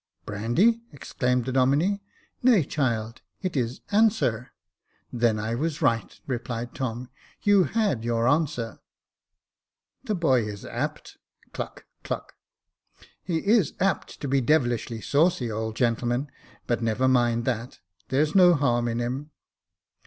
[0.25, 1.99] "Brandy!" exclaimed the Domine."
[2.41, 4.47] Nay, child, it is anserP
[5.13, 7.11] Then I was right," replied Tom.
[7.43, 8.79] You had your ansiuer I
[10.05, 11.17] ""The boy is apt."
[11.53, 12.33] (Cluck, cluck.)"
[13.23, 16.31] He is apt to be devilish saucy, old gentleman;
[16.65, 17.77] but never mind that,
[18.09, 19.29] there's no harm in him."